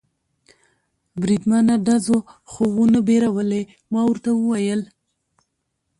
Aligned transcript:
بریدمنه، 1.21 1.75
ډزو 1.85 2.17
خو 2.51 2.63
و 2.75 2.83
نه 2.93 2.99
بیرولې؟ 3.07 3.61
ما 3.91 4.01
ورته 4.09 4.29
وویل. 4.33 4.81